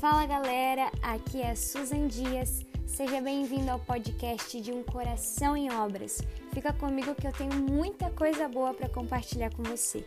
[0.00, 2.64] Fala galera, aqui é Susan Dias.
[2.86, 6.22] Seja bem-vindo ao podcast de Um Coração em Obras.
[6.54, 10.02] Fica comigo que eu tenho muita coisa boa para compartilhar com você.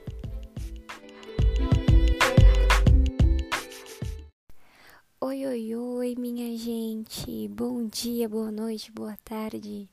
[5.22, 7.48] Oi, oi, oi, minha gente.
[7.50, 9.88] Bom dia, boa noite, boa tarde.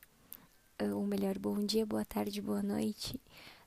[0.80, 3.20] Ou melhor, bom dia, boa tarde, boa noite.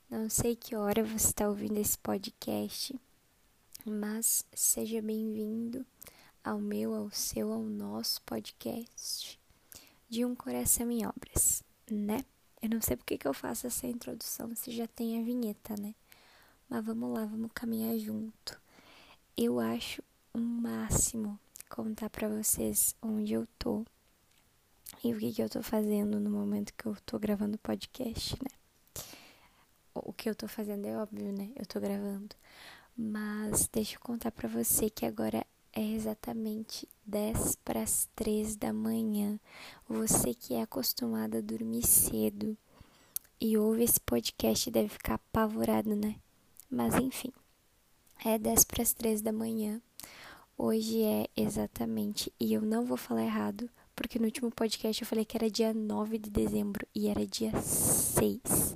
[0.09, 2.99] Não sei que hora você está ouvindo esse podcast,
[3.85, 5.85] mas seja bem-vindo
[6.43, 9.39] ao meu, ao seu, ao nosso podcast
[10.09, 12.25] de Um Coração em Obras, né?
[12.61, 15.95] Eu não sei porque que eu faço essa introdução se já tem a vinheta, né?
[16.69, 18.59] Mas vamos lá, vamos caminhar junto.
[19.37, 20.03] Eu acho
[20.35, 23.85] um máximo contar para vocês onde eu tô
[25.03, 28.37] e o que que eu tô fazendo no momento que eu tô gravando o podcast,
[28.43, 28.49] né?
[29.95, 31.51] o que eu tô fazendo é óbvio, né?
[31.55, 32.35] Eu tô gravando.
[32.95, 38.71] Mas deixa eu contar para você que agora é exatamente 10 para as 3 da
[38.71, 39.39] manhã.
[39.89, 42.55] Você que é acostumado a dormir cedo
[43.41, 46.15] e ouve esse podcast deve ficar apavorado, né?
[46.69, 47.31] Mas enfim,
[48.23, 49.81] é 10 para as 3 da manhã.
[50.55, 55.25] Hoje é exatamente, e eu não vou falar errado, porque no último podcast eu falei
[55.25, 58.75] que era dia 9 de dezembro e era dia 6.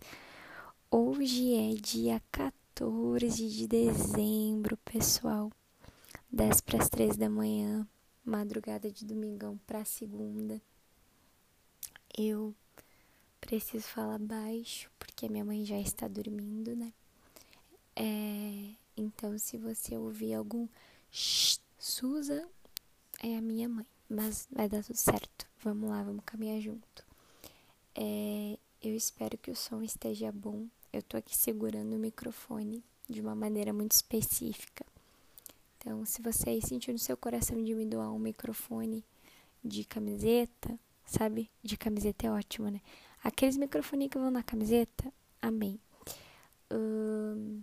[0.89, 5.51] Hoje é dia 14 de dezembro, pessoal.
[6.37, 7.87] 10 para as 3 da manhã,
[8.23, 10.61] madrugada de domingão para segunda.
[12.15, 12.53] Eu
[13.41, 16.93] preciso falar baixo porque minha mãe já está dormindo, né?
[17.95, 20.67] É, então, se você ouvir algum
[21.79, 22.47] Suza,
[23.23, 23.87] é a minha mãe.
[24.07, 25.47] Mas vai dar tudo certo.
[25.63, 27.03] Vamos lá, vamos caminhar junto.
[27.95, 33.21] É, eu espero que o som esteja bom eu tô aqui segurando o microfone de
[33.21, 34.85] uma maneira muito específica.
[35.87, 39.05] Então, se você aí sentiu no seu coração de me doar um microfone
[39.63, 41.49] de camiseta, sabe?
[41.63, 42.81] De camiseta é ótimo, né?
[43.23, 45.09] Aqueles microfones que vão na camiseta,
[45.41, 45.79] amém.
[46.69, 47.61] Hum,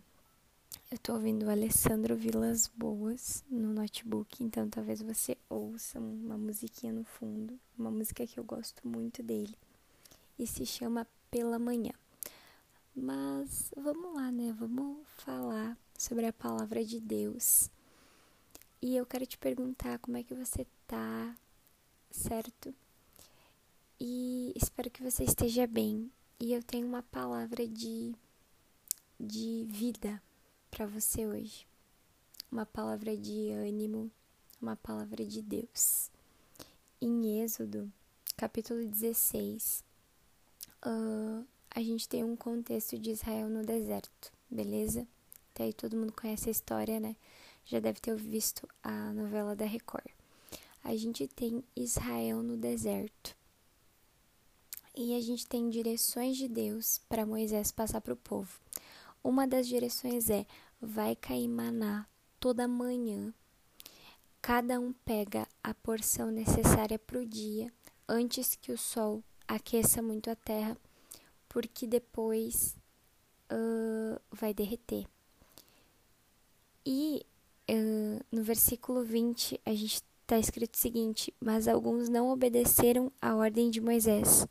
[0.90, 6.94] eu tô ouvindo o Alessandro Vilas Boas no notebook, então talvez você ouça uma musiquinha
[6.94, 9.54] no fundo, uma música que eu gosto muito dele,
[10.38, 11.92] e se chama Pela Manhã.
[12.96, 14.56] Mas vamos lá, né?
[14.58, 17.70] Vamos falar sobre a palavra de Deus.
[18.86, 21.34] E eu quero te perguntar como é que você tá,
[22.10, 22.74] certo?
[23.98, 26.12] E espero que você esteja bem.
[26.38, 28.14] E eu tenho uma palavra de
[29.18, 30.22] de vida
[30.70, 31.66] para você hoje.
[32.52, 34.10] Uma palavra de ânimo,
[34.60, 36.10] uma palavra de Deus.
[37.00, 37.90] Em Êxodo,
[38.36, 39.82] capítulo 16,
[40.84, 45.08] uh, a gente tem um contexto de Israel no deserto, beleza?
[45.54, 47.16] Até aí todo mundo conhece a história, né?
[47.64, 50.06] Já deve ter visto a novela da Record.
[50.82, 53.36] A gente tem Israel no deserto.
[54.94, 58.60] E a gente tem direções de Deus para Moisés passar para o povo.
[59.22, 60.46] Uma das direções é:
[60.80, 62.06] vai cair maná
[62.38, 63.32] toda manhã.
[64.42, 67.72] Cada um pega a porção necessária para o dia
[68.06, 70.76] antes que o sol aqueça muito a terra
[71.48, 72.76] porque depois
[73.48, 75.06] uh, vai derreter.
[76.84, 77.24] E
[78.30, 83.70] no versículo 20 a gente está escrito o seguinte: Mas alguns não obedeceram à ordem
[83.70, 84.46] de Moisés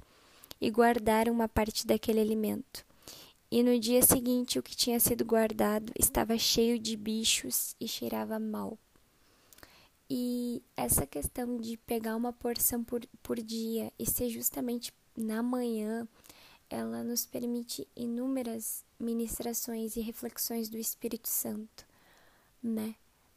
[0.59, 2.85] e guardaram uma parte daquele alimento.
[3.52, 8.40] E no dia seguinte, o que tinha sido guardado estava cheio de bichos e cheirava
[8.40, 8.79] mal.
[10.09, 16.07] E essa questão de pegar uma porção por, por dia e ser justamente na manhã
[16.69, 21.85] ela nos permite inúmeras ministrações e reflexões do Espírito Santo,
[22.62, 22.96] né?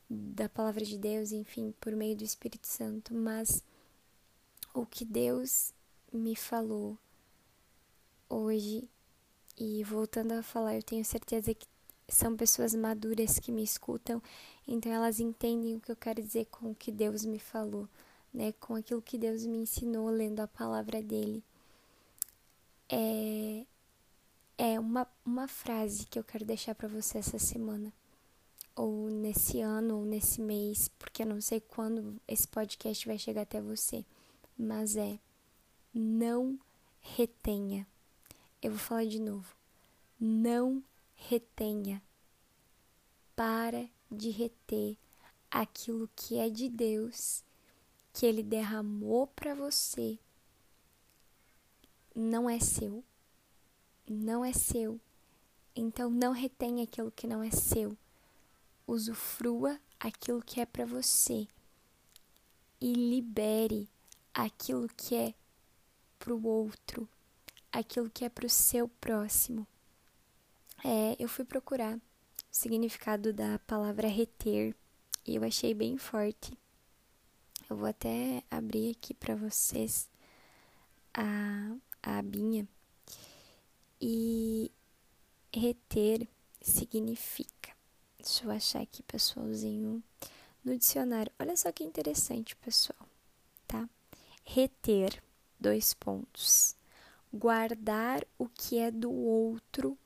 [0.08, 3.62] Da palavra de Deus, enfim, por meio do Espírito Santo, mas
[4.72, 5.72] o que Deus
[6.12, 6.96] me falou
[8.28, 8.88] hoje
[9.58, 11.66] e voltando a falar, eu tenho certeza que
[12.08, 14.22] são pessoas maduras que me escutam,
[14.66, 17.88] então elas entendem o que eu quero dizer com o que Deus me falou,
[18.32, 18.52] né?
[18.60, 21.42] Com aquilo que Deus me ensinou lendo a palavra dele
[22.88, 23.64] é,
[24.58, 27.92] é uma, uma frase que eu quero deixar para você essa semana,
[28.76, 33.42] ou nesse ano, ou nesse mês, porque eu não sei quando esse podcast vai chegar
[33.42, 34.04] até você,
[34.56, 35.18] mas é:
[35.92, 36.58] não
[37.00, 37.86] retenha.
[38.62, 39.56] Eu vou falar de novo.
[40.20, 40.84] Não
[41.14, 42.02] retenha.
[43.34, 44.96] Para de reter
[45.50, 47.42] aquilo que é de Deus,
[48.12, 50.18] que Ele derramou para você
[52.16, 53.04] não é seu.
[54.08, 54.98] Não é seu.
[55.74, 57.94] Então não retenha aquilo que não é seu.
[58.86, 61.48] Usufrua aquilo que é para você.
[62.80, 63.88] e libere
[64.34, 65.34] aquilo que é
[66.18, 67.08] para o outro,
[67.72, 69.66] aquilo que é para o seu próximo.
[70.84, 72.00] É, eu fui procurar o
[72.50, 74.74] significado da palavra reter
[75.26, 76.56] e eu achei bem forte.
[77.68, 80.08] Eu vou até abrir aqui para vocês
[81.12, 82.68] a, a abinha.
[84.00, 84.70] E
[85.52, 86.28] reter
[86.60, 87.75] significa.
[88.26, 90.02] Deixa eu achar aqui, pessoalzinho,
[90.64, 91.30] no dicionário.
[91.38, 93.08] Olha só que interessante, pessoal,
[93.68, 93.88] tá?
[94.44, 95.22] Reter,
[95.60, 96.74] dois pontos.
[97.32, 99.96] Guardar o que é do outro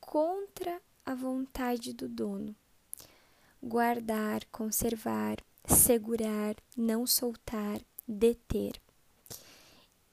[0.00, 2.52] contra a vontade do dono.
[3.62, 5.36] Guardar, conservar,
[5.68, 8.72] segurar, não soltar, deter.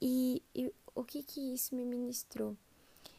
[0.00, 2.56] E, e o que que isso me ministrou?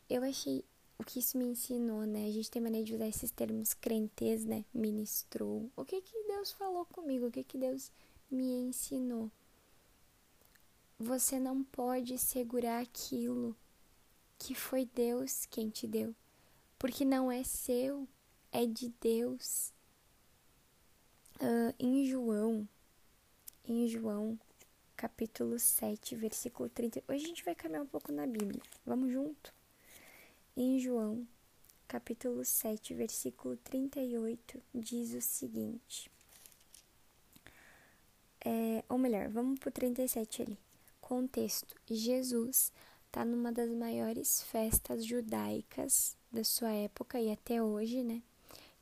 [0.10, 0.64] Eu achei
[0.98, 2.28] o que isso me ensinou, né?
[2.28, 4.64] A gente tem maneira de usar esses termos crentes, né?
[4.74, 5.70] Ministrou.
[5.76, 7.28] O que que Deus falou comigo?
[7.28, 7.92] O que que Deus
[8.32, 9.30] me ensinou?
[10.98, 13.56] Você não pode segurar aquilo
[14.38, 16.16] que foi Deus quem te deu,
[16.78, 18.08] porque não é seu,
[18.52, 19.74] é de Deus.
[21.36, 22.68] Uh, em João,
[23.66, 24.40] em João,
[24.96, 27.04] capítulo 7, versículo 30.
[27.10, 28.62] Hoje a gente vai caminhar um pouco na Bíblia.
[28.86, 29.55] Vamos junto?
[30.58, 31.28] Em João,
[31.86, 36.10] capítulo 7, versículo 38, diz o seguinte.
[38.40, 40.58] É, ou melhor, vamos para o 37 ali.
[41.02, 42.72] Contexto: Jesus
[43.06, 48.24] está numa das maiores festas judaicas da sua época e até hoje, né?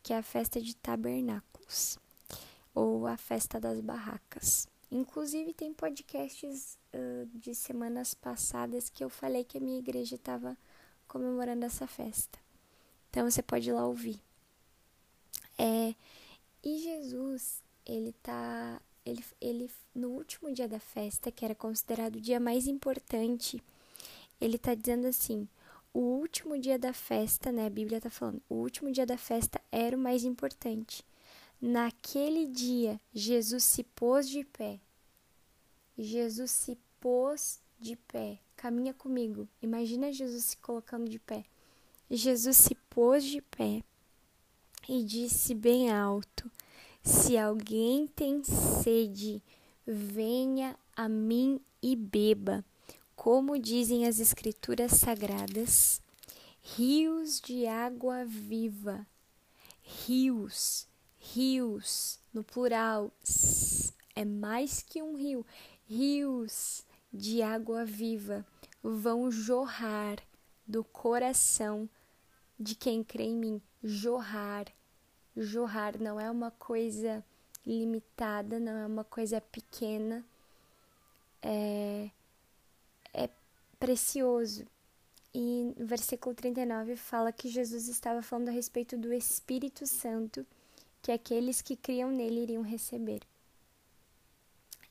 [0.04, 1.98] Que é a festa de tabernáculos
[2.76, 4.68] ou a festa das barracas.
[4.92, 10.56] Inclusive, tem podcasts uh, de semanas passadas que eu falei que a minha igreja estava
[11.14, 12.40] comemorando essa festa.
[13.12, 14.20] Então você pode ir lá ouvir.
[15.60, 15.94] É,
[16.64, 22.22] e Jesus, ele tá ele, ele no último dia da festa, que era considerado o
[22.22, 23.62] dia mais importante,
[24.42, 25.48] ele tá dizendo assim:
[25.94, 27.68] o último dia da festa, né?
[27.68, 31.06] A Bíblia tá falando, o último dia da festa era o mais importante.
[31.62, 34.80] Naquele dia, Jesus se pôs de pé.
[35.96, 38.40] Jesus se pôs de pé.
[38.56, 39.48] Caminha comigo.
[39.62, 41.44] Imagina Jesus se colocando de pé.
[42.10, 43.84] Jesus se pôs de pé
[44.88, 46.50] e disse bem alto:
[47.04, 49.44] Se alguém tem sede,
[49.86, 52.64] venha a mim e beba.
[53.16, 56.02] Como dizem as Escrituras Sagradas,
[56.62, 59.06] rios de água viva.
[59.82, 60.88] Rios,
[61.18, 63.12] rios, no plural,
[64.16, 65.46] é mais que um rio.
[65.86, 68.46] Rios de água viva
[68.82, 70.18] vão jorrar
[70.66, 71.88] do coração
[72.60, 73.62] de quem crê em mim.
[73.84, 74.66] Jorrar.
[75.36, 77.24] Jorrar não é uma coisa
[77.66, 80.26] limitada, não é uma coisa pequena.
[81.42, 82.10] É,
[83.14, 83.30] é
[83.80, 84.66] precioso.
[85.34, 90.46] E no versículo 39 fala que Jesus estava falando a respeito do Espírito Santo
[91.02, 93.22] que aqueles que criam nele iriam receber.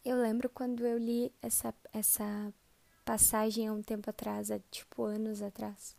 [0.05, 2.53] Eu lembro quando eu li essa, essa
[3.05, 5.97] passagem há um tempo atrás, há tipo anos atrás.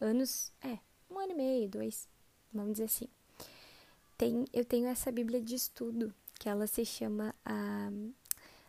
[0.00, 0.78] Anos, é,
[1.10, 2.08] um ano e meio, dois,
[2.52, 3.08] vamos dizer assim.
[4.16, 7.90] Tem, eu tenho essa Bíblia de estudo, que ela se chama a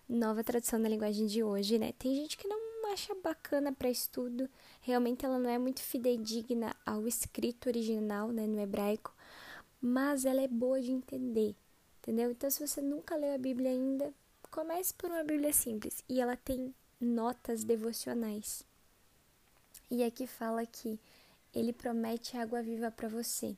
[0.07, 1.93] Nova Tradução da Linguagem de Hoje, né?
[1.93, 4.49] Tem gente que não acha bacana para estudo,
[4.81, 9.13] realmente ela não é muito fidedigna ao escrito original, né, no hebraico,
[9.81, 11.55] mas ela é boa de entender,
[11.99, 12.31] entendeu?
[12.31, 14.13] Então, se você nunca leu a Bíblia ainda,
[14.51, 18.63] Comece por uma Bíblia simples e ela tem notas devocionais.
[19.89, 20.99] E aqui fala que
[21.53, 23.55] ele promete água viva para você.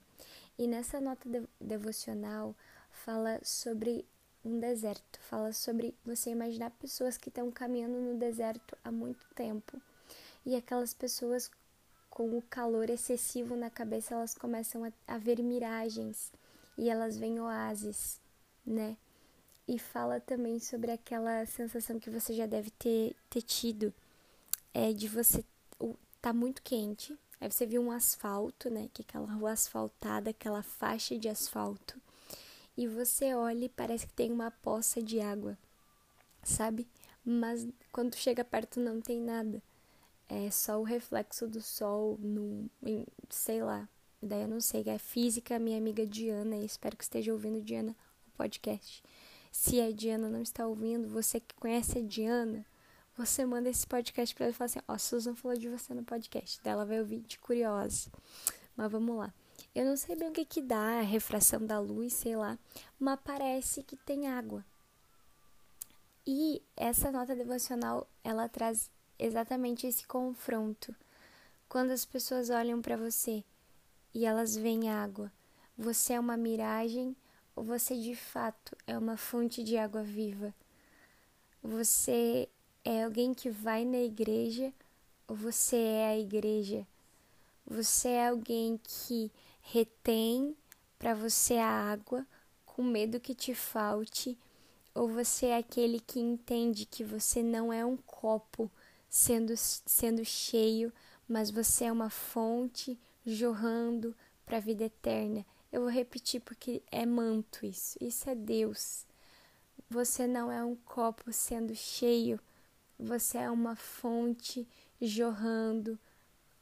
[0.57, 2.55] E nessa nota de devocional
[2.91, 4.05] fala sobre
[4.43, 9.81] um deserto, fala sobre você imaginar pessoas que estão caminhando no deserto há muito tempo.
[10.45, 11.49] E aquelas pessoas
[12.09, 16.31] com o calor excessivo na cabeça, elas começam a, a ver miragens
[16.77, 18.19] e elas veem oásis,
[18.65, 18.97] né?
[19.69, 23.93] E fala também sobre aquela sensação que você já deve ter, ter tido
[24.73, 25.45] é de você
[26.19, 30.63] tá muito quente, aí você viu um asfalto, né, que é aquela rua asfaltada, aquela
[30.63, 32.01] faixa de asfalto,
[32.75, 35.55] e você olha e parece que tem uma poça de água,
[36.43, 36.87] sabe?
[37.23, 39.61] Mas quando chega perto não tem nada.
[40.27, 43.87] É só o reflexo do sol no, em, sei lá.
[44.21, 47.95] Daí eu não sei, é física, minha amiga Diana, espero que esteja ouvindo Diana
[48.27, 49.03] o podcast.
[49.51, 52.65] Se a Diana não está ouvindo, você que conhece a Diana,
[53.17, 55.93] você manda esse podcast para ela e fala assim: Ó, oh, Susan falou de você
[55.93, 56.59] no podcast.
[56.63, 58.09] Daí ela vai ouvir de curiosa.
[58.77, 59.33] Mas vamos lá.
[59.75, 62.57] Eu não sei bem o que que dá, a refração da luz, sei lá,
[62.99, 64.63] mas parece que tem água.
[66.25, 70.95] E essa nota devocional, ela traz exatamente esse confronto.
[71.67, 73.43] Quando as pessoas olham para você
[74.13, 75.31] e elas veem água,
[75.77, 77.15] você é uma miragem
[77.59, 80.55] ou você de fato é uma fonte de água viva?
[81.61, 82.47] Você
[82.85, 84.71] é alguém que vai na igreja
[85.27, 86.87] ou você é a igreja?
[87.67, 89.29] Você é alguém que
[89.61, 90.55] retém
[90.97, 92.25] para você a água
[92.65, 94.37] com medo que te falte?
[94.95, 98.71] Ou você é aquele que entende que você não é um copo
[99.09, 100.93] sendo, sendo cheio,
[101.27, 105.45] mas você é uma fonte jorrando para a vida eterna?
[105.71, 107.97] Eu vou repetir porque é manto isso.
[108.01, 109.05] Isso é Deus.
[109.89, 112.39] Você não é um copo sendo cheio,
[112.97, 114.67] você é uma fonte
[115.01, 115.97] jorrando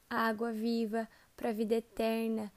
[0.09, 2.51] água viva para a vida eterna.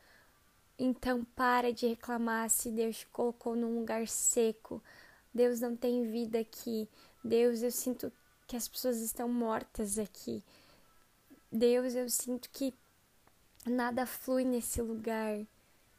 [0.78, 4.82] Então para de reclamar se Deus te colocou num lugar seco.
[5.34, 6.88] Deus não tem vida aqui.
[7.22, 8.12] Deus, eu sinto
[8.46, 10.42] que as pessoas estão mortas aqui.
[11.52, 12.72] Deus, eu sinto que
[13.66, 15.44] nada flui nesse lugar.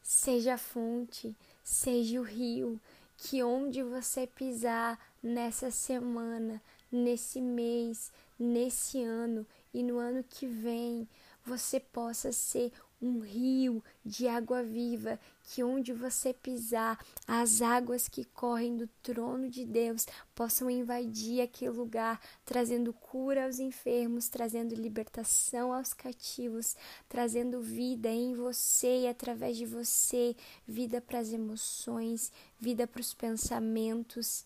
[0.02, 2.80] Seja a fonte, seja o rio,
[3.18, 11.08] que onde você pisar nessa semana, nesse mês, nesse ano e no ano que vem,
[11.46, 18.24] você possa ser um rio de água viva, que onde você pisar, as águas que
[18.24, 20.06] correm do trono de Deus
[20.36, 26.76] possam invadir aquele lugar, trazendo cura aos enfermos, trazendo libertação aos cativos,
[27.10, 30.36] trazendo vida em você e através de você,
[30.68, 34.46] vida para as emoções, vida para os pensamentos,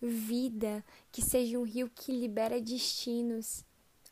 [0.00, 3.64] vida que seja um rio que libera destinos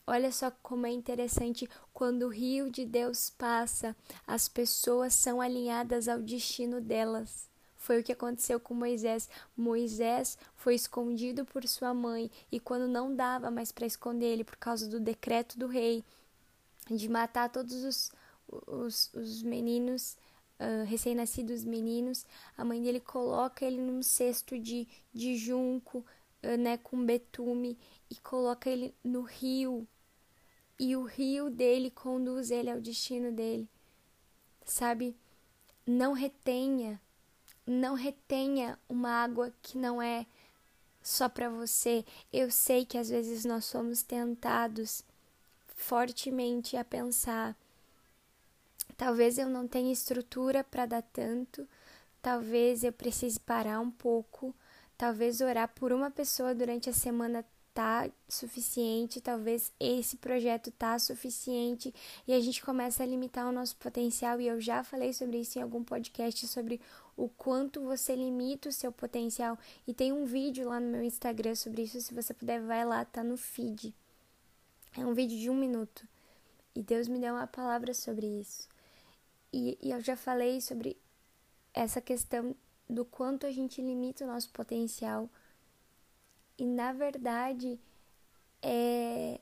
[0.06, 6.08] Olha só como é interessante quando o rio de Deus passa, as pessoas são alinhadas
[6.08, 7.48] ao destino delas.
[7.76, 9.28] Foi o que aconteceu com Moisés.
[9.56, 14.56] Moisés foi escondido por sua mãe e quando não dava mais para esconder ele por
[14.56, 16.04] causa do decreto do rei
[16.90, 18.12] de matar todos os,
[18.66, 20.16] os, os meninos
[20.58, 22.24] uh, recém-nascidos meninos,
[22.56, 26.04] a mãe dele coloca ele num cesto de, de junco,
[26.58, 27.78] né, com betume
[28.10, 29.86] e coloca ele no rio
[30.78, 33.68] e o rio dele conduz ele ao destino dele.
[34.64, 35.16] Sabe?
[35.86, 37.00] Não retenha,
[37.66, 40.26] não retenha uma água que não é
[41.02, 42.04] só para você.
[42.32, 45.04] Eu sei que às vezes nós somos tentados
[45.76, 47.56] fortemente a pensar:
[48.96, 51.68] talvez eu não tenha estrutura para dar tanto,
[52.20, 54.54] talvez eu precise parar um pouco,
[55.02, 57.44] talvez orar por uma pessoa durante a semana
[57.74, 61.92] tá suficiente, talvez esse projeto tá suficiente
[62.24, 65.58] e a gente começa a limitar o nosso potencial e eu já falei sobre isso
[65.58, 66.80] em algum podcast sobre
[67.16, 71.56] o quanto você limita o seu potencial e tem um vídeo lá no meu Instagram
[71.56, 73.92] sobre isso, se você puder vai lá, tá no feed.
[74.96, 76.06] É um vídeo de um minuto
[76.76, 78.68] e Deus me deu uma palavra sobre isso.
[79.52, 80.96] E, e eu já falei sobre
[81.74, 82.54] essa questão
[82.92, 85.28] do quanto a gente limita o nosso potencial
[86.58, 87.80] e na verdade
[88.60, 89.40] é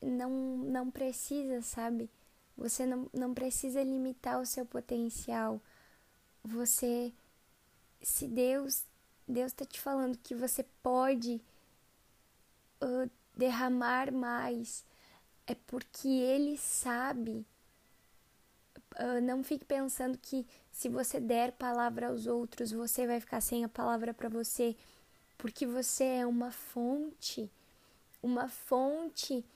[0.00, 2.10] não não precisa, sabe?
[2.56, 5.60] Você não, não precisa limitar o seu potencial.
[6.42, 7.12] Você
[8.02, 8.84] se Deus
[9.26, 11.40] Deus está te falando que você pode
[12.82, 14.84] uh, derramar mais,
[15.46, 17.46] é porque Ele sabe.
[18.96, 23.64] Uh, não fique pensando que se você der palavra aos outros, você vai ficar sem
[23.64, 24.76] a palavra para você
[25.38, 27.48] porque você é uma fonte.
[28.20, 29.46] Uma fonte,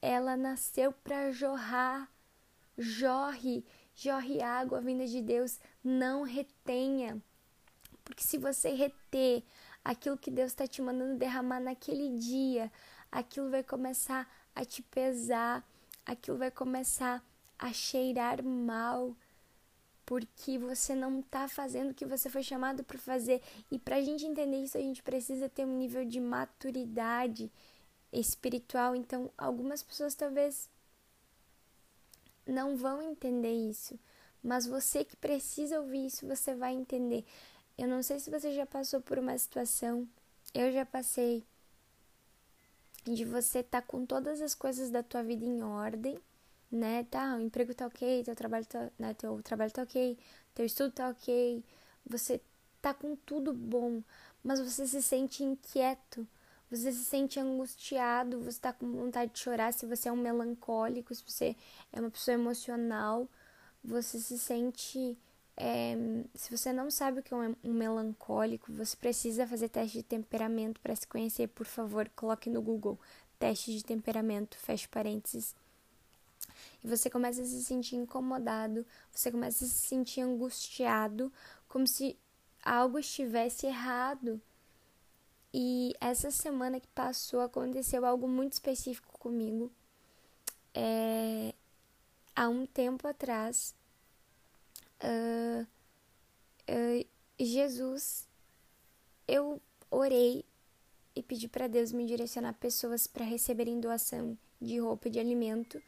[0.00, 2.08] ela nasceu para jorrar.
[2.78, 7.20] Jorre, jorre água vinda de Deus, não retenha.
[8.04, 9.42] Porque se você reter
[9.84, 12.70] aquilo que Deus está te mandando derramar naquele dia,
[13.10, 15.68] aquilo vai começar a te pesar,
[16.06, 17.20] aquilo vai começar
[17.58, 19.16] a cheirar mal
[20.08, 23.42] porque você não está fazendo o que você foi chamado para fazer.
[23.70, 27.52] E para a gente entender isso, a gente precisa ter um nível de maturidade
[28.10, 28.96] espiritual.
[28.96, 30.66] Então, algumas pessoas talvez
[32.46, 34.00] não vão entender isso,
[34.42, 37.22] mas você que precisa ouvir isso, você vai entender.
[37.76, 40.08] Eu não sei se você já passou por uma situação,
[40.54, 41.44] eu já passei,
[43.04, 46.18] de você estar tá com todas as coisas da tua vida em ordem
[46.70, 47.04] né?
[47.04, 50.18] Tá, o emprego tá ok, teu trabalho tá, né, teu trabalho tá ok,
[50.54, 51.64] teu estudo tá ok,
[52.06, 52.40] você
[52.80, 54.02] tá com tudo bom,
[54.42, 56.26] mas você se sente inquieto,
[56.70, 61.14] você se sente angustiado, você tá com vontade de chorar se você é um melancólico,
[61.14, 61.56] se você
[61.92, 63.28] é uma pessoa emocional,
[63.82, 65.16] você se sente
[65.56, 65.96] É,
[66.34, 70.80] se você não sabe o que é um melancólico, você precisa fazer teste de temperamento
[70.80, 72.98] para se conhecer, por favor, coloque no Google
[73.40, 75.54] teste de temperamento, feche parênteses.
[76.82, 81.32] E você começa a se sentir incomodado, você começa a se sentir angustiado,
[81.68, 82.16] como se
[82.62, 84.40] algo estivesse errado.
[85.52, 89.72] E essa semana que passou aconteceu algo muito específico comigo.
[90.74, 91.54] É,
[92.36, 93.74] há um tempo atrás,
[95.02, 95.66] uh,
[96.70, 97.06] uh,
[97.40, 98.28] Jesus,
[99.26, 99.60] eu
[99.90, 100.44] orei
[101.16, 105.82] e pedi para Deus me direcionar pessoas para receberem doação de roupa e de alimento,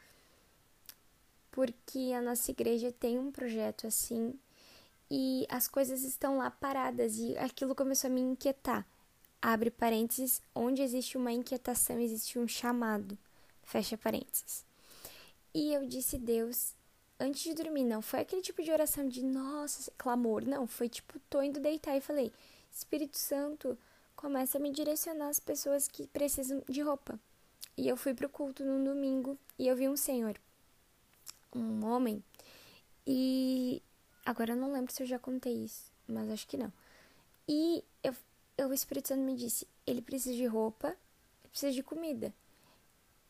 [1.50, 4.38] porque a nossa igreja tem um projeto assim
[5.10, 8.86] e as coisas estão lá paradas e aquilo começou a me inquietar.
[9.42, 13.18] Abre parênteses, onde existe uma inquietação, existe um chamado.
[13.64, 14.64] Fecha parênteses.
[15.52, 16.74] E eu disse, Deus,
[17.18, 21.18] antes de dormir, não foi aquele tipo de oração de nossa, clamor, não, foi tipo,
[21.28, 22.32] tô indo deitar e falei,
[22.70, 23.76] Espírito Santo,
[24.14, 27.18] começa a me direcionar as pessoas que precisam de roupa.
[27.76, 30.38] E eu fui pro culto num domingo e eu vi um senhor,
[31.54, 32.22] um homem,
[33.06, 33.82] e
[34.24, 36.72] agora eu não lembro se eu já contei isso, mas acho que não.
[37.48, 38.14] E eu,
[38.56, 42.32] eu, o Espírito Santo me disse: ele precisa de roupa, ele precisa de comida.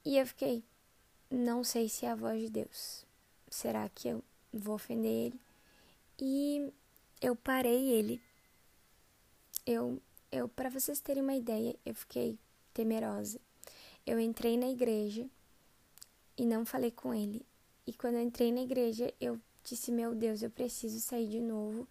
[0.05, 0.63] E eu fiquei:
[1.31, 3.05] não sei se é a voz de Deus.
[3.49, 4.23] Será que eu
[4.53, 5.41] vou ofender ele?
[6.21, 6.73] E
[7.21, 8.21] eu parei ele.
[9.67, 10.01] Eu
[10.33, 12.39] eu, para vocês terem uma ideia, eu fiquei
[12.73, 13.41] temerosa.
[14.07, 15.27] Eu entrei na igreja
[16.37, 17.45] e não falei com ele.
[17.87, 21.89] E quando eu entrei na igreja, eu disse: Meu Deus, eu preciso sair de novo,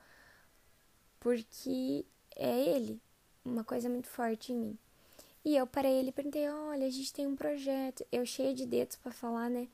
[1.20, 2.06] porque
[2.36, 3.02] é ele,
[3.44, 4.78] uma coisa muito forte em mim.
[5.44, 8.06] E eu parei ele e perguntei: Olha, a gente tem um projeto.
[8.12, 9.68] Eu cheia de dedos para falar, né?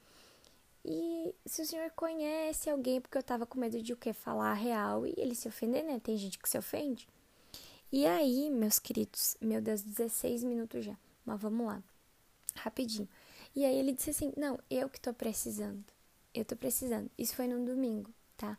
[0.84, 4.13] E se o senhor conhece alguém, porque eu tava com medo de o quê?
[4.13, 6.00] Falar a real e ele se ofender, né?
[6.00, 7.07] Tem gente que se ofende.
[7.91, 10.95] E aí, meus queridos, meu Deus, 16 minutos já.
[11.25, 11.81] Mas vamos lá,
[12.55, 13.09] rapidinho.
[13.55, 15.95] E aí ele disse assim: Não, eu que tô precisando.
[16.35, 17.09] Eu tô precisando.
[17.17, 18.57] Isso foi num domingo, tá?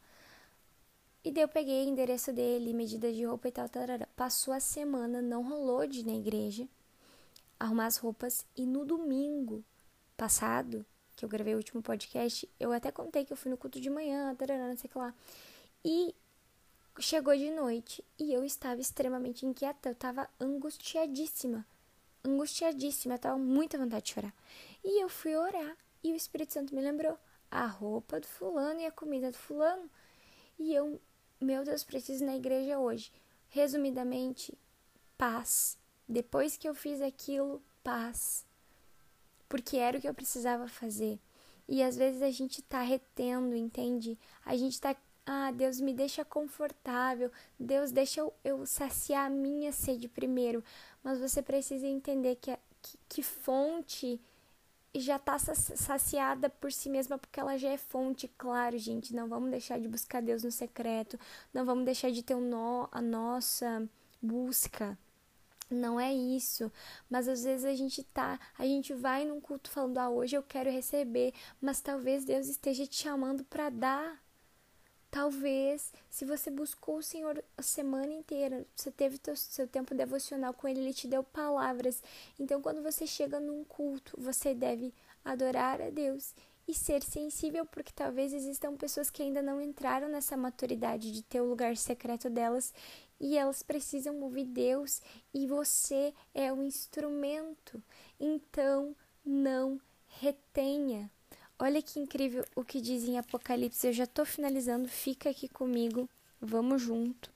[1.23, 4.07] E daí eu peguei o endereço dele, medida de roupa e tal, tarará.
[4.17, 6.69] Passou a semana, não rolou de ir na igreja
[7.59, 8.47] arrumar as roupas.
[8.57, 9.65] E no domingo
[10.17, 10.85] passado,
[11.15, 13.91] que eu gravei o último podcast, eu até contei que eu fui no culto de
[13.91, 15.15] manhã, tarará, não sei o que lá.
[15.85, 16.15] E
[16.99, 21.67] Chegou de noite e eu estava extremamente inquieta, eu estava angustiadíssima.
[22.25, 24.35] Angustiadíssima, eu estava muita vontade de chorar.
[24.83, 27.19] E eu fui orar e o Espírito Santo me lembrou
[27.51, 29.91] a roupa do fulano e a comida do fulano.
[30.59, 31.01] E eu,
[31.41, 33.13] meu Deus, preciso ir na igreja hoje.
[33.49, 34.57] Resumidamente,
[35.17, 35.79] paz.
[36.09, 38.47] Depois que eu fiz aquilo, paz.
[39.49, 41.19] Porque era o que eu precisava fazer.
[41.69, 44.19] E às vezes a gente tá retendo, entende?
[44.45, 44.95] A gente tá
[45.29, 50.63] ah, Deus me deixa confortável, Deus deixa eu, eu saciar a minha sede primeiro.
[51.03, 54.21] Mas você precisa entender que, que, que fonte
[55.01, 59.15] já está saciada por si mesma, porque ela já é fonte, claro, gente.
[59.15, 61.19] Não vamos deixar de buscar Deus no secreto,
[61.53, 63.89] não vamos deixar de ter um nó, a nossa
[64.21, 64.99] busca.
[65.69, 66.71] Não é isso,
[67.11, 70.43] mas às vezes a gente tá, a gente vai num culto falando, ah, hoje eu
[70.43, 74.26] quero receber, mas talvez Deus esteja te chamando para dar
[75.17, 80.53] Talvez, se você buscou o Senhor a semana inteira, você teve teu, seu tempo devocional
[80.53, 82.03] com Ele, Ele te deu palavras.
[82.39, 84.93] Então, quando você chega num culto, você deve
[85.25, 86.35] adorar a Deus
[86.69, 91.41] e ser sensível, porque talvez existam pessoas que ainda não entraram nessa maturidade de ter
[91.41, 92.75] o lugar secreto delas
[93.19, 95.01] e elas precisam ouvir Deus
[95.33, 97.83] e você é o instrumento.
[98.21, 99.81] Então, não
[100.21, 101.11] retenha.
[101.59, 103.87] Olha que incrível o que diz em Apocalipse.
[103.87, 106.09] Eu já estou finalizando, fica aqui comigo,
[106.41, 107.31] vamos junto.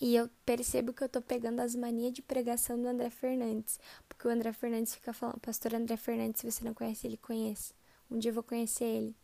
[0.00, 4.26] E eu percebo que eu estou pegando as manias de pregação do André Fernandes, porque
[4.26, 7.74] o André Fernandes fica falando, pastor André Fernandes, se você não conhece, ele conhece.
[8.10, 9.14] Um dia eu vou conhecer ele.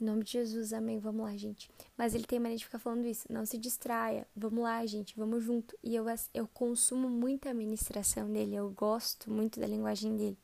[0.00, 0.98] Em nome de Jesus, amém.
[0.98, 1.70] Vamos lá, gente.
[1.96, 3.24] Mas ele tem mania de ficar falando isso.
[3.30, 4.26] Não se distraia.
[4.34, 5.14] Vamos lá, gente.
[5.16, 5.78] Vamos junto.
[5.80, 8.56] E eu, eu consumo muita ministração dele.
[8.56, 10.38] Eu gosto muito da linguagem dele.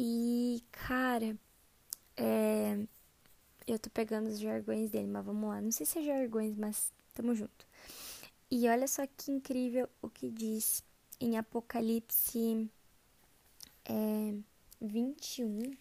[0.00, 1.36] E, cara,
[2.16, 2.78] é,
[3.66, 5.60] eu tô pegando os jargões dele, mas vamos lá.
[5.60, 7.66] Não sei se é jargões, mas tamo junto.
[8.48, 10.84] E olha só que incrível o que diz
[11.20, 12.70] em Apocalipse
[13.84, 14.34] é,
[14.80, 15.76] 21,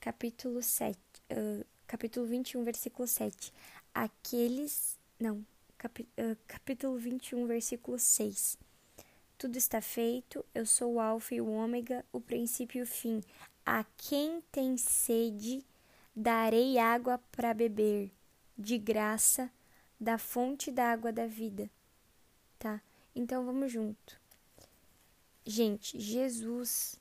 [0.00, 0.98] capítulo 7,
[1.30, 3.52] uh, capítulo 21, versículo 7.
[3.94, 4.98] Aqueles.
[5.20, 5.46] Não,
[5.78, 8.58] capi, uh, capítulo 21, versículo 6.
[9.38, 13.20] Tudo está feito, eu sou o Alfa e o Ômega, o princípio e o fim.
[13.64, 15.64] A quem tem sede,
[16.14, 18.10] darei água para beber.
[18.58, 19.50] de graça
[20.00, 21.70] da fonte da água da vida,
[22.58, 22.80] tá?
[23.14, 24.18] Então vamos junto.
[25.44, 26.98] Gente, Jesus,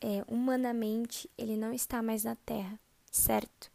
[0.00, 2.78] é, humanamente, ele não está mais na terra,
[3.10, 3.70] certo?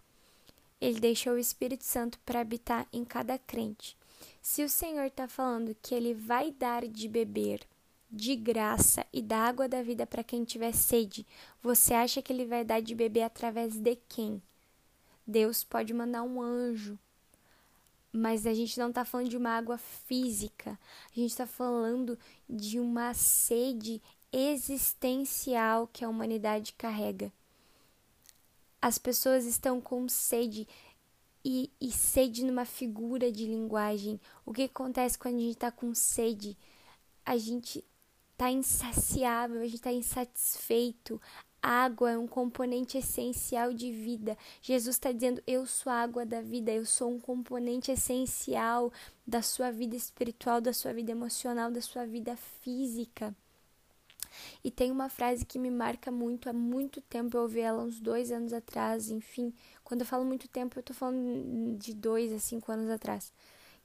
[0.80, 3.98] Ele deixou o Espírito Santo para habitar em cada crente.
[4.42, 7.68] Se o Senhor está falando que ele vai dar de beber
[8.12, 11.26] de graça e da água da vida para quem tiver sede,
[11.62, 14.42] você acha que ele vai dar de beber através de quem?
[15.28, 16.98] Deus pode mandar um anjo,
[18.12, 20.72] mas a gente não está falando de uma água física,
[21.12, 22.18] a gente está falando
[22.50, 24.02] de uma sede
[24.32, 27.32] existencial que a humanidade carrega.
[28.82, 30.68] As pessoas estão com sede
[31.52, 34.22] e, e sede numa figura de linguagem.
[34.46, 36.56] O que acontece quando a gente está com sede?
[37.26, 37.84] A gente
[38.34, 41.20] está insaciável, a gente está insatisfeito.
[41.60, 44.38] Água é um componente essencial de vida.
[44.62, 48.94] Jesus está dizendo: Eu sou a água da vida, eu sou um componente essencial
[49.26, 53.36] da sua vida espiritual, da sua vida emocional, da sua vida física.
[54.64, 58.00] E tem uma frase que me marca muito há muito tempo, eu ouvi ela uns
[58.00, 59.54] dois anos atrás, enfim.
[59.84, 63.32] Quando eu falo muito tempo, eu tô falando de dois a cinco anos atrás.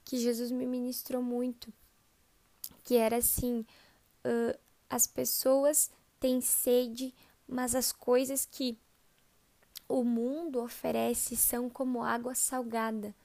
[0.03, 1.71] Que Jesus me ministrou muito.
[2.83, 3.65] Que era assim:
[4.25, 7.13] uh, as pessoas têm sede,
[7.47, 8.77] mas as coisas que
[9.87, 13.15] o mundo oferece são como água salgada.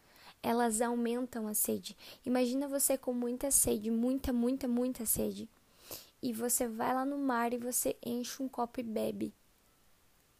[0.42, 1.96] Elas aumentam a sede.
[2.24, 5.48] Imagina você com muita sede, muita, muita, muita sede
[6.22, 9.34] e você vai lá no mar e você enche um copo e bebe.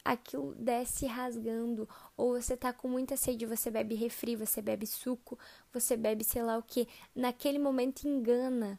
[0.05, 5.39] Aquilo desce rasgando, ou você tá com muita sede, você bebe refri, você bebe suco,
[5.73, 6.89] você bebe sei lá o que.
[7.15, 8.79] Naquele momento engana,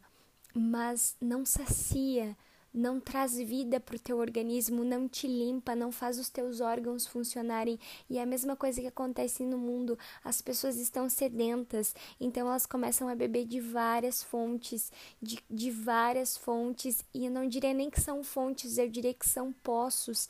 [0.53, 2.35] mas não sacia
[2.73, 7.05] não traz vida para o teu organismo, não te limpa, não faz os teus órgãos
[7.05, 7.79] funcionarem.
[8.09, 9.97] E é a mesma coisa que acontece no mundo.
[10.23, 16.37] As pessoas estão sedentas, então elas começam a beber de várias fontes, de, de várias
[16.37, 20.29] fontes, e eu não diria nem que são fontes, eu diria que são poços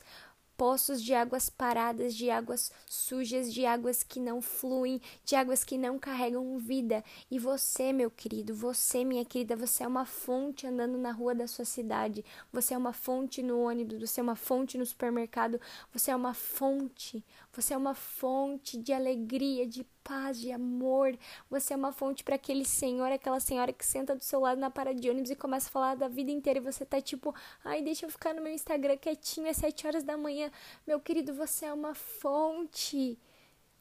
[0.62, 5.76] poços de águas paradas, de águas sujas, de águas que não fluem, de águas que
[5.76, 7.02] não carregam vida.
[7.28, 11.48] E você, meu querido, você, minha querida, você é uma fonte andando na rua da
[11.48, 15.60] sua cidade, você é uma fonte no ônibus, você é uma fonte no supermercado,
[15.92, 21.16] você é uma fonte, você é uma fonte de alegria, de paz, de amor.
[21.50, 24.70] Você é uma fonte para aquele senhor, aquela senhora que senta do seu lado na
[24.70, 27.82] parada de ônibus e começa a falar da vida inteira e você tá tipo, ai,
[27.82, 30.50] deixa eu ficar no meu Instagram quietinho às sete horas da manhã.
[30.86, 33.18] Meu querido, você é uma fonte.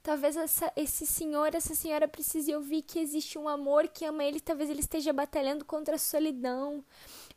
[0.03, 4.41] Talvez essa, esse senhor, essa senhora precise ouvir que existe um amor que ama ele,
[4.41, 6.83] talvez ele esteja batalhando contra a solidão.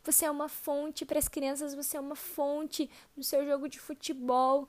[0.03, 3.79] Você é uma fonte para as crianças, você é uma fonte no seu jogo de
[3.79, 4.67] futebol,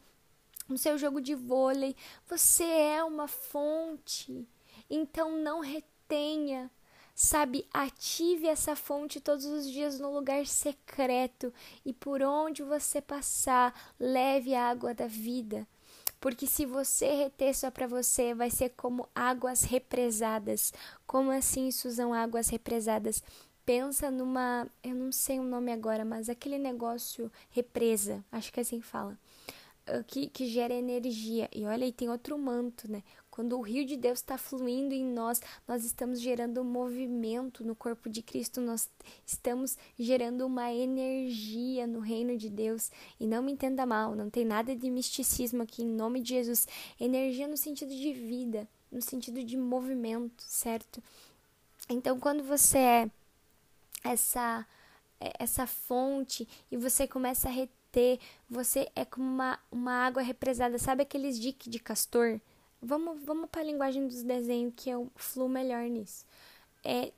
[0.68, 1.94] no seu jogo de vôlei.
[2.26, 4.46] Você é uma fonte.
[4.88, 6.70] Então não retenha.
[7.14, 11.52] Sabe, ative essa fonte todos os dias no lugar secreto
[11.82, 15.66] e por onde você passar, leve a água da vida.
[16.20, 20.74] Porque se você reter só para você, vai ser como águas represadas.
[21.06, 23.22] Como assim, Suzão, águas represadas?
[23.64, 28.62] Pensa numa, eu não sei o nome agora, mas aquele negócio represa, acho que é
[28.62, 29.18] assim fala
[30.06, 31.48] que, que gera energia.
[31.54, 33.02] E olha aí, tem outro manto, né?
[33.30, 38.08] Quando o rio de Deus está fluindo em nós, nós estamos gerando movimento no corpo
[38.08, 38.88] de Cristo, nós
[39.26, 42.90] estamos gerando uma energia no reino de Deus.
[43.20, 46.66] E não me entenda mal, não tem nada de misticismo aqui, em nome de Jesus.
[46.98, 51.02] Energia no sentido de vida, no sentido de movimento, certo?
[51.88, 53.10] Então, quando você é
[54.02, 54.66] essa
[55.38, 57.52] essa fonte e você começa a
[57.92, 58.18] ter,
[58.48, 60.78] você é como uma, uma água represada.
[60.78, 62.40] Sabe aqueles diques de castor?
[62.80, 66.24] Vamos, vamos para a linguagem dos desenhos que eu fluo melhor nisso.
[66.84, 67.12] É,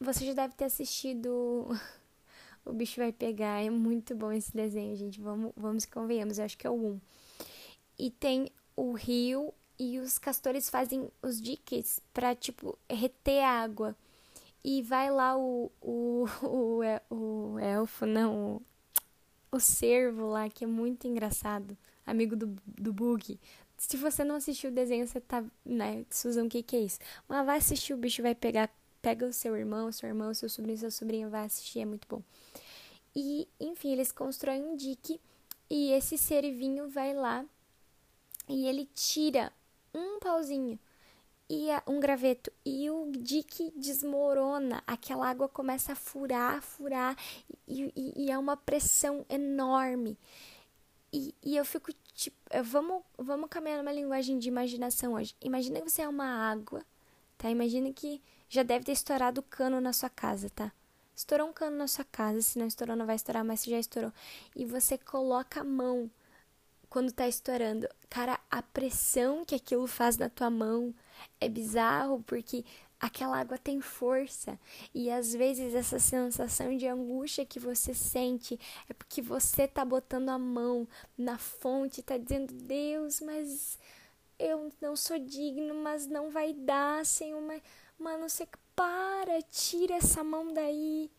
[0.00, 1.68] você já deve ter assistido
[2.64, 3.62] O Bicho Vai Pegar.
[3.62, 5.20] É muito bom esse desenho, gente.
[5.20, 7.00] Vamos, vamos convenhamos, eu acho que é o 1.
[7.98, 13.96] E tem o rio e os castores fazem os diques para tipo reter água.
[14.64, 18.62] E vai lá o, o, o, o elfo, não,
[19.52, 23.38] o cervo lá, que é muito engraçado, amigo do, do Bug.
[23.76, 26.98] Se você não assistiu o desenho, você tá, né, Suzão, o que que é isso?
[27.28, 28.70] Mas vai assistir, o bicho vai pegar,
[29.02, 32.22] pega o seu irmão, seu irmão, seu sobrinho, seu sobrinho, vai assistir, é muito bom.
[33.14, 35.20] E, enfim, eles constroem um dique
[35.68, 37.44] e esse servinho vai lá
[38.48, 39.52] e ele tira
[39.94, 40.78] um pauzinho
[41.52, 47.14] e um graveto e o dique desmorona, aquela água começa a furar, furar
[47.68, 50.18] e, e, e é uma pressão enorme.
[51.12, 55.36] E, e eu fico tipo, vamos, vamos caminhar numa linguagem de imaginação hoje.
[55.42, 56.82] Imagina que você é uma água,
[57.36, 57.50] tá?
[57.50, 60.72] Imagina que já deve ter estourado o cano na sua casa, tá?
[61.14, 63.78] Estourou um cano na sua casa, se não estourou, não vai estourar, mas se já
[63.78, 64.12] estourou.
[64.56, 66.10] E você coloca a mão
[66.88, 67.86] quando tá estourando.
[68.08, 70.94] Cara, a pressão que aquilo faz na tua mão
[71.40, 72.64] é bizarro, porque
[73.00, 74.58] aquela água tem força.
[74.94, 78.58] E às vezes essa sensação de angústia que você sente
[78.88, 80.86] é porque você tá botando a mão
[81.18, 83.78] na fonte, tá dizendo: "Deus, mas
[84.38, 87.62] eu não sou digno, mas não vai dar, Senhor, mas
[87.98, 91.10] mano, você para, tira essa mão daí,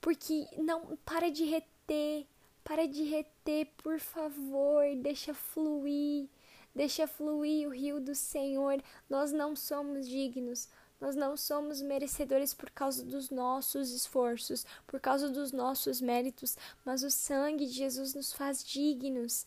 [0.00, 2.26] porque não para de reter,
[2.64, 6.28] para de reter, por favor, deixa fluir,
[6.74, 8.82] deixa fluir o rio do Senhor.
[9.08, 10.68] Nós não somos dignos,
[11.00, 17.02] nós não somos merecedores por causa dos nossos esforços, por causa dos nossos méritos, mas
[17.02, 19.46] o sangue de Jesus nos faz dignos.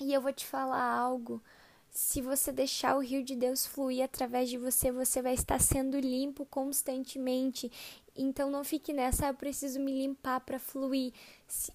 [0.00, 1.42] E eu vou te falar algo
[1.90, 5.98] se você deixar o rio de Deus fluir através de você, você vai estar sendo
[5.98, 7.70] limpo constantemente.
[8.16, 11.12] Então não fique nessa, ah, eu preciso me limpar para fluir.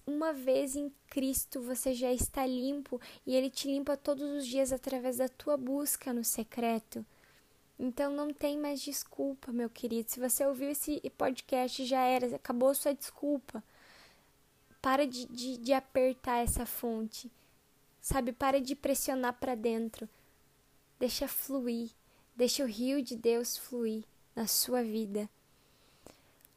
[0.06, 4.72] Uma vez em Cristo você já está limpo e ele te limpa todos os dias
[4.72, 7.04] através da tua busca no secreto.
[7.78, 10.10] Então não tem mais desculpa, meu querido.
[10.10, 13.62] Se você ouviu esse podcast, já era, acabou sua desculpa.
[14.80, 17.30] Para de, de, de apertar essa fonte.
[18.00, 20.08] Sabe, para de pressionar para dentro.
[20.98, 21.90] Deixa fluir.
[22.34, 25.28] Deixa o rio de Deus fluir na sua vida.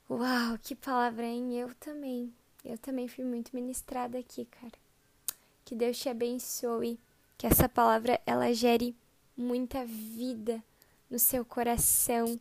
[0.09, 1.59] Uau, que palavra, hein?
[1.59, 2.33] Eu também.
[2.63, 4.73] Eu também fui muito ministrada aqui, cara.
[5.63, 6.99] Que Deus te abençoe.
[7.37, 8.95] Que essa palavra ela gere
[9.35, 10.63] muita vida
[11.09, 12.39] no seu coração.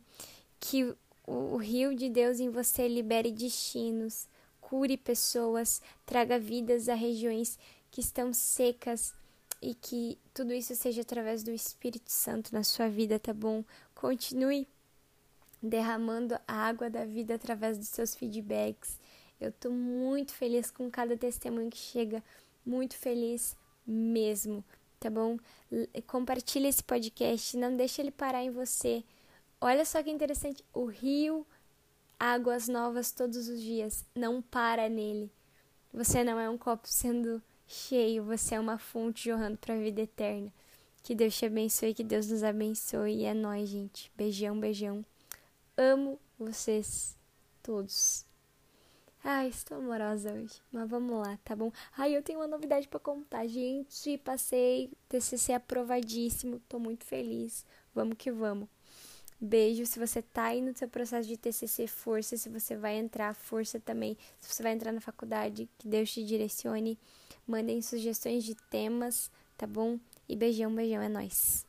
[0.59, 4.27] Que o, o rio de Deus em você libere destinos,
[4.59, 7.57] cure pessoas, traga vidas a regiões
[7.89, 9.13] que estão secas
[9.61, 13.63] e que tudo isso seja através do Espírito Santo na sua vida, tá bom?
[13.93, 14.67] Continue
[15.61, 18.97] derramando a água da vida através dos seus feedbacks.
[19.39, 22.23] Eu tô muito feliz com cada testemunho que chega,
[22.65, 24.63] muito feliz mesmo,
[24.99, 25.37] tá bom?
[26.05, 29.03] Compartilhe esse podcast, não deixe ele parar em você.
[29.61, 31.45] Olha só que interessante, o rio
[32.19, 35.31] águas novas todos os dias, não para nele.
[35.93, 40.01] Você não é um copo sendo cheio, você é uma fonte jorrando para a vida
[40.01, 40.53] eterna.
[41.01, 43.21] Que Deus te abençoe, que Deus nos abençoe.
[43.21, 44.11] E é nóis, gente.
[44.15, 45.03] Beijão, beijão.
[45.77, 47.17] Amo vocês
[47.63, 48.28] todos.
[49.23, 50.61] Ai, estou amorosa hoje.
[50.71, 51.71] Mas vamos lá, tá bom?
[51.97, 54.17] Ai, eu tenho uma novidade para contar, gente.
[54.19, 56.61] Passei TCC aprovadíssimo.
[56.69, 57.65] Tô muito feliz.
[57.93, 58.69] Vamos que vamos.
[59.39, 59.85] Beijo.
[59.85, 62.37] Se você tá aí no seu processo de TCC, força.
[62.37, 64.17] Se você vai entrar, força também.
[64.39, 66.97] Se você vai entrar na faculdade, que Deus te direcione.
[67.45, 69.99] Mandem sugestões de temas, tá bom?
[70.29, 71.68] E beijão, beijão, é nóis.